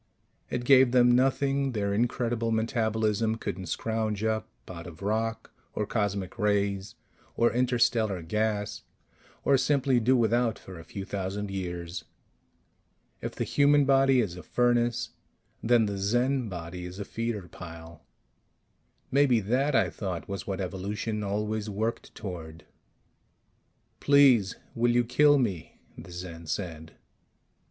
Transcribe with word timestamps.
It 0.49 0.65
gave 0.65 0.93
them 0.93 1.11
nothing 1.11 1.73
their 1.73 1.93
incredible 1.93 2.49
metabolism 2.49 3.35
couldn't 3.35 3.67
scrounge 3.67 4.23
up 4.23 4.49
out 4.67 4.87
of 4.87 5.03
rock 5.03 5.51
or 5.75 5.85
cosmic 5.85 6.39
rays 6.39 6.95
or 7.37 7.53
interstellar 7.53 8.23
gas 8.23 8.81
or 9.45 9.59
simply 9.59 9.99
do 9.99 10.17
without 10.17 10.57
for 10.57 10.79
a 10.79 10.83
few 10.83 11.05
thousand 11.05 11.51
years. 11.51 12.03
If 13.21 13.35
the 13.35 13.43
human 13.43 13.85
body 13.85 14.21
is 14.21 14.35
a 14.35 14.41
furnace, 14.41 15.11
then 15.61 15.85
the 15.85 15.99
Zen 15.99 16.49
body 16.49 16.85
is 16.85 16.97
a 16.97 17.05
feeder 17.05 17.47
pile. 17.47 18.03
Maybe 19.11 19.39
that, 19.41 19.75
I 19.75 19.91
thought, 19.91 20.27
was 20.27 20.47
what 20.47 20.59
evolution 20.59 21.21
always 21.21 21.69
worked 21.69 22.15
toward. 22.15 22.65
"Please, 23.99 24.55
will 24.73 24.89
you 24.93 25.03
kill 25.03 25.37
me?" 25.37 25.79
the 25.95 26.11
Zen 26.11 26.47
said. 26.47 26.93